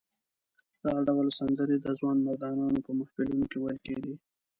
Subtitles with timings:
[0.83, 4.13] دغه ډول سندرې د ځوانمردانو په محفلونو کې ویل کېدې.